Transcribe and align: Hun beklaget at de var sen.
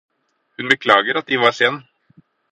Hun 0.55 0.69
beklaget 0.69 1.15
at 1.17 1.29
de 1.29 1.39
var 1.39 1.51
sen. 1.51 1.83